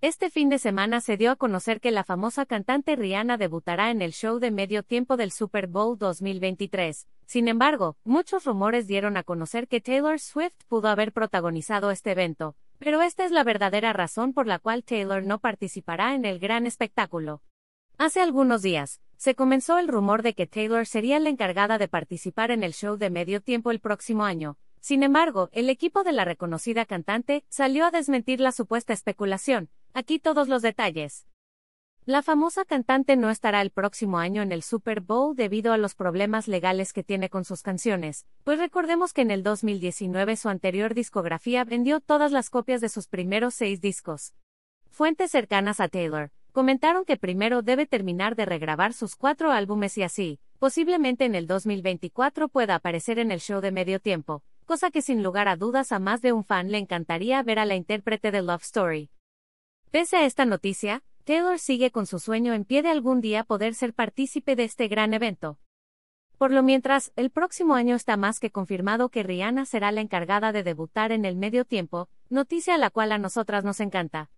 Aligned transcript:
Este 0.00 0.30
fin 0.30 0.48
de 0.48 0.60
semana 0.60 1.00
se 1.00 1.16
dio 1.16 1.32
a 1.32 1.36
conocer 1.36 1.80
que 1.80 1.90
la 1.90 2.04
famosa 2.04 2.46
cantante 2.46 2.94
Rihanna 2.94 3.36
debutará 3.36 3.90
en 3.90 4.00
el 4.00 4.12
show 4.12 4.38
de 4.38 4.52
medio 4.52 4.84
tiempo 4.84 5.16
del 5.16 5.32
Super 5.32 5.66
Bowl 5.66 5.98
2023. 5.98 7.08
Sin 7.26 7.48
embargo, 7.48 7.96
muchos 8.04 8.44
rumores 8.44 8.86
dieron 8.86 9.16
a 9.16 9.24
conocer 9.24 9.66
que 9.66 9.80
Taylor 9.80 10.20
Swift 10.20 10.54
pudo 10.68 10.86
haber 10.86 11.12
protagonizado 11.12 11.90
este 11.90 12.12
evento, 12.12 12.54
pero 12.78 13.02
esta 13.02 13.24
es 13.24 13.32
la 13.32 13.42
verdadera 13.42 13.92
razón 13.92 14.34
por 14.34 14.46
la 14.46 14.60
cual 14.60 14.84
Taylor 14.84 15.24
no 15.24 15.40
participará 15.40 16.14
en 16.14 16.24
el 16.24 16.38
gran 16.38 16.64
espectáculo. 16.68 17.42
Hace 17.96 18.20
algunos 18.20 18.62
días, 18.62 19.00
se 19.16 19.34
comenzó 19.34 19.78
el 19.78 19.88
rumor 19.88 20.22
de 20.22 20.34
que 20.34 20.46
Taylor 20.46 20.86
sería 20.86 21.18
la 21.18 21.30
encargada 21.30 21.76
de 21.76 21.88
participar 21.88 22.52
en 22.52 22.62
el 22.62 22.72
show 22.72 22.98
de 22.98 23.10
medio 23.10 23.40
tiempo 23.40 23.72
el 23.72 23.80
próximo 23.80 24.24
año. 24.24 24.58
Sin 24.80 25.02
embargo, 25.02 25.48
el 25.50 25.68
equipo 25.70 26.04
de 26.04 26.12
la 26.12 26.24
reconocida 26.24 26.86
cantante 26.86 27.44
salió 27.48 27.84
a 27.84 27.90
desmentir 27.90 28.38
la 28.38 28.52
supuesta 28.52 28.92
especulación, 28.92 29.70
Aquí 29.98 30.20
todos 30.20 30.46
los 30.46 30.62
detalles. 30.62 31.26
La 32.04 32.22
famosa 32.22 32.64
cantante 32.64 33.16
no 33.16 33.30
estará 33.30 33.60
el 33.62 33.72
próximo 33.72 34.18
año 34.18 34.42
en 34.42 34.52
el 34.52 34.62
Super 34.62 35.00
Bowl 35.00 35.34
debido 35.34 35.72
a 35.72 35.76
los 35.76 35.96
problemas 35.96 36.46
legales 36.46 36.92
que 36.92 37.02
tiene 37.02 37.28
con 37.28 37.44
sus 37.44 37.62
canciones, 37.62 38.24
pues 38.44 38.60
recordemos 38.60 39.12
que 39.12 39.22
en 39.22 39.32
el 39.32 39.42
2019 39.42 40.36
su 40.36 40.50
anterior 40.50 40.94
discografía 40.94 41.64
vendió 41.64 41.98
todas 41.98 42.30
las 42.30 42.48
copias 42.48 42.80
de 42.80 42.90
sus 42.90 43.08
primeros 43.08 43.54
seis 43.54 43.80
discos. 43.80 44.34
Fuentes 44.88 45.32
cercanas 45.32 45.80
a 45.80 45.88
Taylor 45.88 46.30
comentaron 46.52 47.04
que 47.04 47.16
primero 47.16 47.62
debe 47.62 47.84
terminar 47.84 48.36
de 48.36 48.44
regrabar 48.44 48.92
sus 48.92 49.16
cuatro 49.16 49.50
álbumes 49.50 49.98
y 49.98 50.04
así, 50.04 50.38
posiblemente 50.60 51.24
en 51.24 51.34
el 51.34 51.48
2024 51.48 52.48
pueda 52.48 52.76
aparecer 52.76 53.18
en 53.18 53.32
el 53.32 53.40
show 53.40 53.60
de 53.60 53.72
medio 53.72 53.98
tiempo, 53.98 54.44
cosa 54.64 54.92
que 54.92 55.02
sin 55.02 55.24
lugar 55.24 55.48
a 55.48 55.56
dudas 55.56 55.90
a 55.90 55.98
más 55.98 56.22
de 56.22 56.32
un 56.32 56.44
fan 56.44 56.70
le 56.70 56.78
encantaría 56.78 57.42
ver 57.42 57.58
a 57.58 57.64
la 57.64 57.74
intérprete 57.74 58.30
de 58.30 58.42
Love 58.42 58.62
Story. 58.62 59.10
Pese 59.90 60.18
a 60.18 60.26
esta 60.26 60.44
noticia, 60.44 61.02
Taylor 61.24 61.58
sigue 61.58 61.90
con 61.90 62.06
su 62.06 62.18
sueño 62.18 62.52
en 62.52 62.66
pie 62.66 62.82
de 62.82 62.90
algún 62.90 63.22
día 63.22 63.42
poder 63.42 63.74
ser 63.74 63.94
partícipe 63.94 64.54
de 64.54 64.64
este 64.64 64.86
gran 64.86 65.14
evento. 65.14 65.58
Por 66.36 66.52
lo 66.52 66.62
mientras, 66.62 67.10
el 67.16 67.30
próximo 67.30 67.74
año 67.74 67.96
está 67.96 68.18
más 68.18 68.38
que 68.38 68.50
confirmado 68.50 69.08
que 69.08 69.22
Rihanna 69.22 69.64
será 69.64 69.90
la 69.90 70.02
encargada 70.02 70.52
de 70.52 70.62
debutar 70.62 71.10
en 71.10 71.24
el 71.24 71.36
medio 71.36 71.64
tiempo, 71.64 72.10
noticia 72.28 72.74
a 72.74 72.78
la 72.78 72.90
cual 72.90 73.12
a 73.12 73.18
nosotras 73.18 73.64
nos 73.64 73.80
encanta. 73.80 74.30